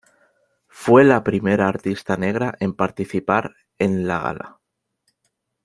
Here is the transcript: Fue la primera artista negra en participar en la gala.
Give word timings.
Fue 0.67 1.03
la 1.03 1.23
primera 1.23 1.67
artista 1.67 2.17
negra 2.17 2.55
en 2.59 2.73
participar 2.73 3.53
en 3.77 4.07
la 4.07 4.17
gala. 4.17 4.59